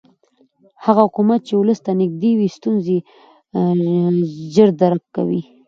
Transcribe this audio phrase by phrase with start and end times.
[0.85, 2.97] هغه حکومت چې ولس ته نږدې وي ستونزې
[4.53, 5.41] ژر درک کوي